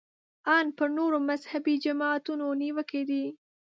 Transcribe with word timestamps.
ان 0.55 0.65
پر 0.77 0.87
نورو 0.97 1.17
مذهبي 1.29 1.75
جماعتونو 1.85 2.45
نیوکې 2.61 3.01
دي. 3.09 3.25